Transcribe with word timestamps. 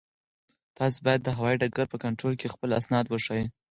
تاسو 0.77 0.97
باید 1.05 1.21
د 1.23 1.29
هوایي 1.37 1.59
ډګر 1.61 1.87
په 1.93 1.97
کنټرول 2.03 2.33
کې 2.39 2.51
خپل 2.53 2.69
اسناد 2.79 3.05
وښایئ. 3.07 3.45